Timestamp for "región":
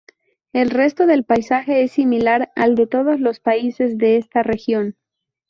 4.41-4.95